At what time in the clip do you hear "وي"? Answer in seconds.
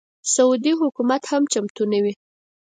2.03-2.13